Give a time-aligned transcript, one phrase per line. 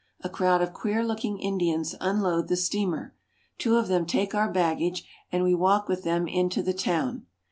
[0.21, 3.13] A crowd of queer looking Indians unload the steamer.
[3.59, 7.27] Two of them take our baggage, and we walk with them into the town.